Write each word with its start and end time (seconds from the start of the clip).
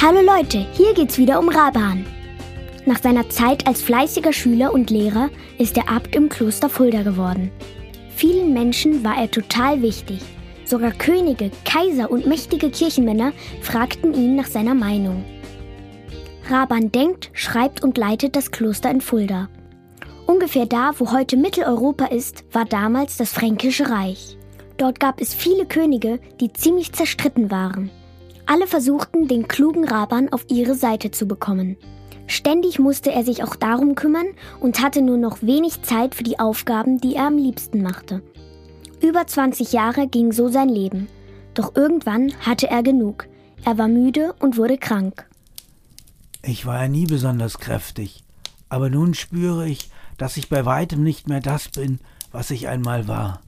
Hallo 0.00 0.20
Leute, 0.20 0.64
hier 0.74 0.94
geht's 0.94 1.18
wieder 1.18 1.40
um 1.40 1.48
Raban. 1.48 2.06
Nach 2.86 3.02
seiner 3.02 3.28
Zeit 3.30 3.66
als 3.66 3.82
fleißiger 3.82 4.32
Schüler 4.32 4.72
und 4.72 4.90
Lehrer 4.90 5.28
ist 5.58 5.76
er 5.76 5.90
Abt 5.90 6.14
im 6.14 6.28
Kloster 6.28 6.68
Fulda 6.68 7.02
geworden. 7.02 7.50
Vielen 8.14 8.52
Menschen 8.52 9.02
war 9.02 9.18
er 9.18 9.28
total 9.28 9.82
wichtig. 9.82 10.20
Sogar 10.64 10.92
Könige, 10.92 11.50
Kaiser 11.64 12.12
und 12.12 12.28
mächtige 12.28 12.70
Kirchenmänner 12.70 13.32
fragten 13.60 14.14
ihn 14.14 14.36
nach 14.36 14.46
seiner 14.46 14.76
Meinung. 14.76 15.24
Raban 16.48 16.92
denkt, 16.92 17.30
schreibt 17.32 17.82
und 17.82 17.98
leitet 17.98 18.36
das 18.36 18.52
Kloster 18.52 18.92
in 18.92 19.00
Fulda. 19.00 19.48
Ungefähr 20.26 20.66
da, 20.66 20.92
wo 20.98 21.10
heute 21.10 21.36
Mitteleuropa 21.36 22.04
ist, 22.04 22.44
war 22.52 22.66
damals 22.66 23.16
das 23.16 23.32
Fränkische 23.32 23.90
Reich. 23.90 24.38
Dort 24.76 25.00
gab 25.00 25.20
es 25.20 25.34
viele 25.34 25.66
Könige, 25.66 26.20
die 26.40 26.52
ziemlich 26.52 26.92
zerstritten 26.92 27.50
waren. 27.50 27.90
Alle 28.50 28.66
versuchten, 28.66 29.28
den 29.28 29.46
klugen 29.46 29.84
Raban 29.84 30.30
auf 30.30 30.46
ihre 30.48 30.74
Seite 30.74 31.10
zu 31.10 31.28
bekommen. 31.28 31.76
Ständig 32.26 32.78
musste 32.78 33.12
er 33.12 33.22
sich 33.22 33.44
auch 33.44 33.54
darum 33.54 33.94
kümmern 33.94 34.28
und 34.58 34.80
hatte 34.80 35.02
nur 35.02 35.18
noch 35.18 35.42
wenig 35.42 35.82
Zeit 35.82 36.14
für 36.14 36.22
die 36.22 36.38
Aufgaben, 36.38 36.98
die 36.98 37.14
er 37.14 37.26
am 37.26 37.36
liebsten 37.36 37.82
machte. 37.82 38.22
Über 39.02 39.26
20 39.26 39.74
Jahre 39.74 40.08
ging 40.08 40.32
so 40.32 40.48
sein 40.48 40.70
Leben. 40.70 41.08
Doch 41.52 41.76
irgendwann 41.76 42.32
hatte 42.40 42.70
er 42.70 42.82
genug. 42.82 43.26
Er 43.66 43.76
war 43.76 43.86
müde 43.86 44.34
und 44.40 44.56
wurde 44.56 44.78
krank. 44.78 45.28
Ich 46.42 46.64
war 46.64 46.80
ja 46.80 46.88
nie 46.88 47.04
besonders 47.04 47.58
kräftig, 47.58 48.24
aber 48.70 48.88
nun 48.88 49.12
spüre 49.12 49.68
ich, 49.68 49.90
dass 50.16 50.38
ich 50.38 50.48
bei 50.48 50.64
weitem 50.64 51.02
nicht 51.02 51.28
mehr 51.28 51.40
das 51.40 51.68
bin, 51.68 52.00
was 52.32 52.50
ich 52.50 52.66
einmal 52.66 53.08
war. 53.08 53.42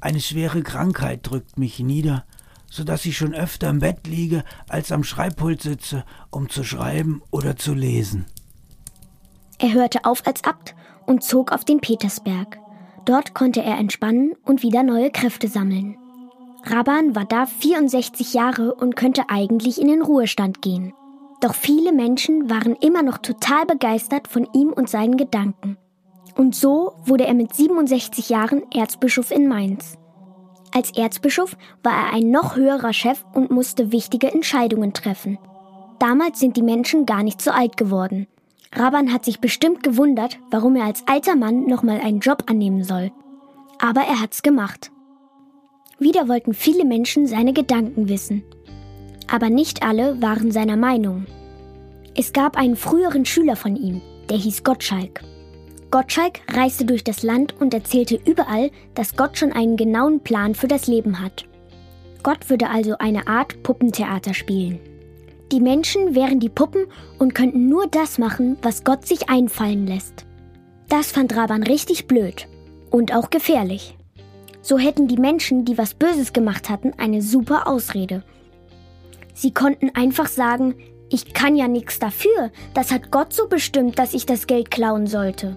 Eine 0.00 0.20
schwere 0.20 0.62
Krankheit 0.62 1.20
drückt 1.24 1.58
mich 1.58 1.80
nieder, 1.80 2.24
so 2.70 2.84
dass 2.84 3.04
ich 3.04 3.16
schon 3.16 3.34
öfter 3.34 3.70
im 3.70 3.80
Bett 3.80 4.06
liege, 4.06 4.44
als 4.68 4.92
am 4.92 5.04
Schreibpult 5.04 5.62
sitze, 5.62 6.04
um 6.30 6.48
zu 6.48 6.64
schreiben 6.64 7.22
oder 7.30 7.56
zu 7.56 7.74
lesen. 7.74 8.26
Er 9.58 9.72
hörte 9.72 10.04
auf 10.04 10.26
als 10.26 10.44
Abt 10.44 10.74
und 11.06 11.22
zog 11.22 11.52
auf 11.52 11.64
den 11.64 11.80
Petersberg. 11.80 12.58
Dort 13.04 13.34
konnte 13.34 13.62
er 13.62 13.78
entspannen 13.78 14.34
und 14.44 14.62
wieder 14.62 14.82
neue 14.82 15.10
Kräfte 15.10 15.48
sammeln. 15.48 15.96
Raban 16.64 17.14
war 17.14 17.24
da 17.24 17.46
64 17.46 18.34
Jahre 18.34 18.74
und 18.74 18.96
könnte 18.96 19.24
eigentlich 19.28 19.80
in 19.80 19.88
den 19.88 20.02
Ruhestand 20.02 20.60
gehen. 20.60 20.92
Doch 21.40 21.54
viele 21.54 21.92
Menschen 21.92 22.50
waren 22.50 22.74
immer 22.76 23.02
noch 23.02 23.18
total 23.18 23.64
begeistert 23.64 24.28
von 24.28 24.46
ihm 24.52 24.72
und 24.72 24.88
seinen 24.88 25.16
Gedanken. 25.16 25.78
Und 26.36 26.54
so 26.54 26.92
wurde 27.04 27.26
er 27.26 27.34
mit 27.34 27.54
67 27.54 28.28
Jahren 28.28 28.62
Erzbischof 28.72 29.30
in 29.30 29.48
Mainz. 29.48 29.96
Als 30.78 30.92
Erzbischof 30.96 31.56
war 31.82 31.92
er 31.92 32.12
ein 32.12 32.30
noch 32.30 32.54
höherer 32.54 32.92
Chef 32.92 33.24
und 33.34 33.50
musste 33.50 33.90
wichtige 33.90 34.32
Entscheidungen 34.32 34.92
treffen. 34.92 35.36
Damals 35.98 36.38
sind 36.38 36.56
die 36.56 36.62
Menschen 36.62 37.04
gar 37.04 37.24
nicht 37.24 37.42
so 37.42 37.50
alt 37.50 37.76
geworden. 37.76 38.28
Raban 38.72 39.12
hat 39.12 39.24
sich 39.24 39.40
bestimmt 39.40 39.82
gewundert, 39.82 40.38
warum 40.52 40.76
er 40.76 40.84
als 40.84 41.02
alter 41.08 41.34
Mann 41.34 41.66
nochmal 41.66 42.00
einen 42.00 42.20
Job 42.20 42.44
annehmen 42.46 42.84
soll. 42.84 43.10
Aber 43.80 44.02
er 44.02 44.20
hat's 44.20 44.42
gemacht. 44.42 44.92
Wieder 45.98 46.28
wollten 46.28 46.54
viele 46.54 46.84
Menschen 46.84 47.26
seine 47.26 47.52
Gedanken 47.52 48.08
wissen. 48.08 48.44
Aber 49.28 49.50
nicht 49.50 49.82
alle 49.82 50.22
waren 50.22 50.52
seiner 50.52 50.76
Meinung. 50.76 51.26
Es 52.14 52.32
gab 52.32 52.56
einen 52.56 52.76
früheren 52.76 53.24
Schüler 53.24 53.56
von 53.56 53.74
ihm, 53.74 54.00
der 54.30 54.36
hieß 54.36 54.62
Gottschalk. 54.62 55.24
Gottschalk 55.90 56.40
reiste 56.52 56.84
durch 56.84 57.02
das 57.02 57.22
Land 57.22 57.54
und 57.60 57.72
erzählte 57.72 58.20
überall, 58.26 58.70
dass 58.94 59.16
Gott 59.16 59.38
schon 59.38 59.52
einen 59.52 59.78
genauen 59.78 60.20
Plan 60.20 60.54
für 60.54 60.68
das 60.68 60.86
Leben 60.86 61.22
hat. 61.22 61.46
Gott 62.22 62.50
würde 62.50 62.68
also 62.68 62.98
eine 62.98 63.26
Art 63.26 63.62
Puppentheater 63.62 64.34
spielen. 64.34 64.80
Die 65.50 65.60
Menschen 65.60 66.14
wären 66.14 66.40
die 66.40 66.50
Puppen 66.50 66.84
und 67.18 67.34
könnten 67.34 67.70
nur 67.70 67.86
das 67.86 68.18
machen, 68.18 68.58
was 68.60 68.84
Gott 68.84 69.06
sich 69.06 69.30
einfallen 69.30 69.86
lässt. 69.86 70.26
Das 70.90 71.12
fand 71.12 71.34
Raban 71.34 71.62
richtig 71.62 72.06
blöd 72.06 72.48
und 72.90 73.14
auch 73.14 73.30
gefährlich. 73.30 73.96
So 74.60 74.76
hätten 74.76 75.08
die 75.08 75.16
Menschen, 75.16 75.64
die 75.64 75.78
was 75.78 75.94
Böses 75.94 76.34
gemacht 76.34 76.68
hatten, 76.68 76.92
eine 76.98 77.22
super 77.22 77.66
Ausrede. 77.66 78.22
Sie 79.32 79.54
konnten 79.54 79.90
einfach 79.94 80.26
sagen, 80.26 80.74
ich 81.08 81.32
kann 81.32 81.56
ja 81.56 81.66
nichts 81.66 81.98
dafür, 81.98 82.50
das 82.74 82.92
hat 82.92 83.10
Gott 83.10 83.32
so 83.32 83.48
bestimmt, 83.48 83.98
dass 83.98 84.12
ich 84.12 84.26
das 84.26 84.46
Geld 84.46 84.70
klauen 84.70 85.06
sollte. 85.06 85.56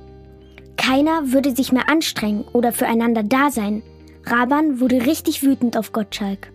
Keiner 0.81 1.31
würde 1.31 1.55
sich 1.55 1.71
mehr 1.71 1.89
anstrengen 1.89 2.43
oder 2.53 2.73
füreinander 2.73 3.21
da 3.21 3.51
sein. 3.51 3.83
Raban 4.25 4.79
wurde 4.79 5.05
richtig 5.05 5.43
wütend 5.43 5.77
auf 5.77 5.91
Gottschalk. 5.91 6.51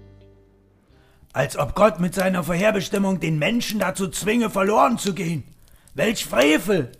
Als 1.32 1.56
ob 1.56 1.76
Gott 1.76 2.00
mit 2.00 2.12
seiner 2.14 2.42
Vorherbestimmung 2.42 3.20
den 3.20 3.38
Menschen 3.38 3.78
dazu 3.78 4.08
zwinge, 4.08 4.50
verloren 4.50 4.98
zu 4.98 5.14
gehen. 5.14 5.44
Welch 5.94 6.24
Frevel! 6.24 6.90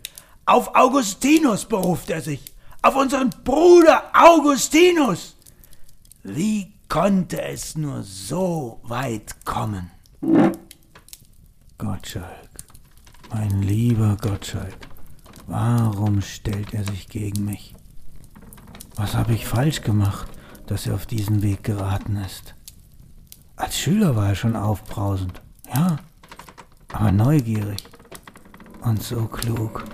Auf 0.45 0.73
Augustinus 0.73 1.65
beruft 1.65 2.09
er 2.11 2.21
sich. 2.21 2.39
Auf 2.81 2.95
unseren 2.95 3.29
Bruder 3.43 4.03
Augustinus. 4.13 5.35
Wie 6.23 6.75
konnte 6.87 7.41
es 7.41 7.75
nur 7.75 8.03
so 8.03 8.79
weit 8.83 9.43
kommen? 9.43 9.91
Gottschalk, 11.77 12.51
mein 13.29 13.61
lieber 13.63 14.15
Gottschalk. 14.21 14.96
Warum 15.47 16.21
stellt 16.21 16.73
er 16.73 16.83
sich 16.83 17.07
gegen 17.07 17.45
mich? 17.45 17.73
Was 18.95 19.15
habe 19.15 19.33
ich 19.33 19.45
falsch 19.45 19.81
gemacht, 19.81 20.27
dass 20.65 20.85
er 20.85 20.95
auf 20.95 21.05
diesen 21.05 21.41
Weg 21.41 21.63
geraten 21.63 22.17
ist? 22.17 22.53
Als 23.55 23.79
Schüler 23.79 24.15
war 24.17 24.27
er 24.27 24.35
schon 24.35 24.57
aufbrausend, 24.57 25.41
ja, 25.73 25.97
aber 26.91 27.13
neugierig 27.13 27.81
und 28.81 29.01
so 29.01 29.25
klug. 29.25 29.85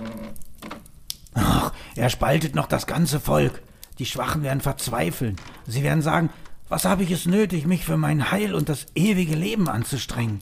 Ach, 1.34 1.72
er 1.94 2.10
spaltet 2.10 2.56
noch 2.56 2.66
das 2.66 2.86
ganze 2.86 3.20
Volk. 3.20 3.62
Die 4.00 4.06
Schwachen 4.06 4.42
werden 4.42 4.60
verzweifeln. 4.60 5.36
Sie 5.66 5.84
werden 5.84 6.02
sagen, 6.02 6.30
was 6.68 6.84
habe 6.84 7.04
ich 7.04 7.12
es 7.12 7.26
nötig, 7.26 7.64
mich 7.66 7.84
für 7.84 7.96
mein 7.96 8.32
Heil 8.32 8.54
und 8.54 8.68
das 8.68 8.86
ewige 8.96 9.36
Leben 9.36 9.68
anzustrengen? 9.68 10.40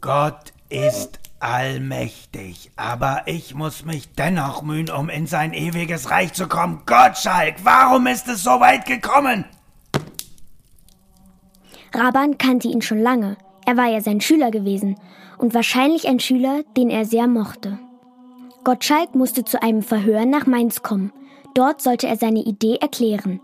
Gott 0.00 0.52
ist 0.68 1.20
allmächtig, 1.40 2.70
aber 2.76 3.22
ich 3.26 3.54
muss 3.54 3.84
mich 3.84 4.12
dennoch 4.14 4.62
mühen, 4.62 4.90
um 4.90 5.08
in 5.08 5.26
sein 5.26 5.52
ewiges 5.52 6.10
Reich 6.10 6.32
zu 6.34 6.46
kommen. 6.46 6.82
Gottschalk, 6.86 7.56
warum 7.64 8.06
ist 8.06 8.28
es 8.28 8.44
so 8.44 8.60
weit 8.60 8.86
gekommen? 8.86 9.44
Raban 11.92 12.38
kannte 12.38 12.68
ihn 12.68 12.82
schon 12.82 13.00
lange. 13.00 13.36
Er 13.66 13.76
war 13.76 13.88
ja 13.88 14.00
sein 14.00 14.20
Schüler 14.20 14.50
gewesen 14.50 14.96
und 15.38 15.54
wahrscheinlich 15.54 16.06
ein 16.06 16.20
Schüler, 16.20 16.62
den 16.76 16.90
er 16.90 17.04
sehr 17.04 17.26
mochte. 17.26 17.78
Gottschalk 18.62 19.14
musste 19.14 19.44
zu 19.44 19.62
einem 19.62 19.82
Verhör 19.82 20.26
nach 20.26 20.46
Mainz 20.46 20.82
kommen. 20.82 21.12
Dort 21.54 21.80
sollte 21.80 22.06
er 22.06 22.16
seine 22.16 22.40
Idee 22.40 22.76
erklären. 22.76 23.40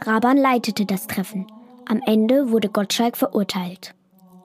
Raban 0.00 0.36
leitete 0.36 0.86
das 0.86 1.08
Treffen. 1.08 1.46
Am 1.88 2.00
Ende 2.06 2.50
wurde 2.50 2.68
Gottschalk 2.68 3.16
verurteilt. 3.16 3.95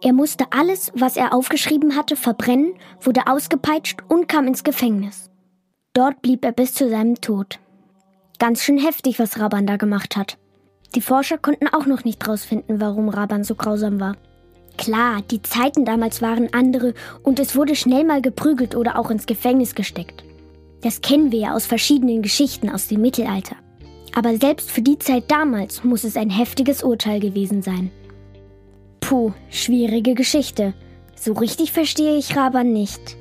Er 0.03 0.13
musste 0.13 0.45
alles, 0.49 0.91
was 0.95 1.15
er 1.15 1.33
aufgeschrieben 1.33 1.95
hatte, 1.95 2.15
verbrennen, 2.15 2.73
wurde 3.01 3.27
ausgepeitscht 3.27 3.99
und 4.07 4.27
kam 4.27 4.47
ins 4.47 4.63
Gefängnis. 4.63 5.29
Dort 5.93 6.21
blieb 6.21 6.43
er 6.43 6.51
bis 6.51 6.73
zu 6.73 6.89
seinem 6.89 7.21
Tod. 7.21 7.59
Ganz 8.39 8.63
schön 8.63 8.79
heftig, 8.79 9.19
was 9.19 9.39
Raban 9.39 9.67
da 9.67 9.77
gemacht 9.77 10.17
hat. 10.17 10.37
Die 10.95 11.01
Forscher 11.01 11.37
konnten 11.37 11.67
auch 11.67 11.85
noch 11.85 12.03
nicht 12.03 12.27
rausfinden, 12.27 12.81
warum 12.81 13.09
Raban 13.09 13.43
so 13.43 13.53
grausam 13.53 13.99
war. 13.99 14.15
Klar, 14.77 15.21
die 15.29 15.43
Zeiten 15.43 15.85
damals 15.85 16.21
waren 16.21 16.51
andere 16.53 16.95
und 17.21 17.39
es 17.39 17.55
wurde 17.55 17.75
schnell 17.75 18.03
mal 18.03 18.21
geprügelt 18.21 18.75
oder 18.75 18.97
auch 18.97 19.11
ins 19.11 19.27
Gefängnis 19.27 19.75
gesteckt. 19.75 20.23
Das 20.81 21.01
kennen 21.01 21.31
wir 21.31 21.39
ja 21.39 21.53
aus 21.53 21.67
verschiedenen 21.67 22.23
Geschichten 22.23 22.69
aus 22.69 22.87
dem 22.87 23.01
Mittelalter. 23.01 23.55
Aber 24.15 24.35
selbst 24.37 24.71
für 24.71 24.81
die 24.81 24.97
Zeit 24.97 25.29
damals 25.29 25.83
muss 25.83 26.03
es 26.03 26.17
ein 26.17 26.31
heftiges 26.31 26.83
Urteil 26.83 27.19
gewesen 27.19 27.61
sein. 27.61 27.91
Puh, 29.11 29.33
schwierige 29.49 30.13
Geschichte. 30.13 30.73
So 31.17 31.33
richtig 31.33 31.73
verstehe 31.73 32.17
ich 32.17 32.37
Raban 32.37 32.71
nicht. 32.71 33.17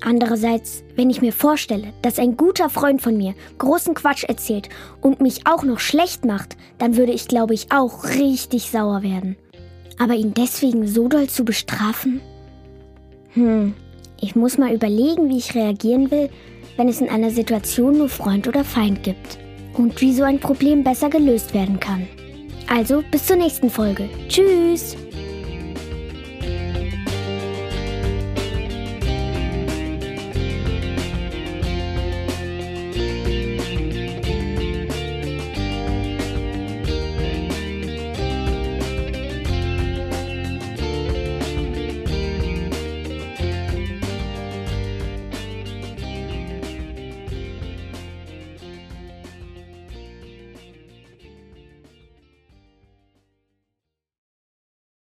Andererseits, 0.00 0.82
wenn 0.96 1.08
ich 1.08 1.22
mir 1.22 1.32
vorstelle, 1.32 1.92
dass 2.02 2.18
ein 2.18 2.36
guter 2.36 2.68
Freund 2.68 3.00
von 3.00 3.16
mir 3.16 3.36
großen 3.58 3.94
Quatsch 3.94 4.24
erzählt 4.24 4.68
und 5.00 5.20
mich 5.20 5.46
auch 5.46 5.62
noch 5.62 5.78
schlecht 5.78 6.24
macht, 6.24 6.56
dann 6.78 6.96
würde 6.96 7.12
ich, 7.12 7.28
glaube 7.28 7.54
ich, 7.54 7.70
auch 7.70 8.02
richtig 8.06 8.72
sauer 8.72 9.04
werden. 9.04 9.36
Aber 10.00 10.14
ihn 10.14 10.34
deswegen 10.34 10.88
so 10.88 11.06
doll 11.06 11.28
zu 11.28 11.44
bestrafen? 11.44 12.20
Hm, 13.34 13.74
ich 14.20 14.34
muss 14.34 14.58
mal 14.58 14.74
überlegen, 14.74 15.28
wie 15.28 15.38
ich 15.38 15.54
reagieren 15.54 16.10
will, 16.10 16.28
wenn 16.76 16.88
es 16.88 17.00
in 17.00 17.08
einer 17.08 17.30
Situation 17.30 17.98
nur 17.98 18.08
Freund 18.08 18.48
oder 18.48 18.64
Feind 18.64 19.04
gibt. 19.04 19.38
Und 19.74 20.00
wie 20.00 20.12
so 20.12 20.24
ein 20.24 20.40
Problem 20.40 20.82
besser 20.82 21.08
gelöst 21.08 21.54
werden 21.54 21.78
kann. 21.78 22.08
Also 22.70 23.02
bis 23.10 23.26
zur 23.26 23.34
nächsten 23.34 23.68
Folge. 23.68 24.08
Tschüss! 24.28 24.96